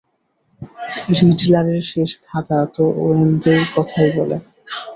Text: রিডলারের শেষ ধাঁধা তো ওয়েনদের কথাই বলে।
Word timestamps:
রিডলারের 1.19 1.83
শেষ 1.91 2.11
ধাঁধা 2.25 2.59
তো 2.75 2.83
ওয়েনদের 2.99 3.59
কথাই 3.75 4.09
বলে। 4.17 4.37